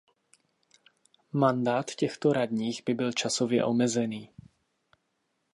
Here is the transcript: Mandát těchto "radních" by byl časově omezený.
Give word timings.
Mandát 1.31 1.95
těchto 1.95 2.33
"radních" 2.33 2.83
by 2.85 2.93
byl 2.93 3.11
časově 3.11 3.63
omezený. 3.65 4.29